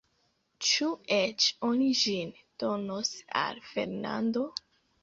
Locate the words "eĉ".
1.17-1.47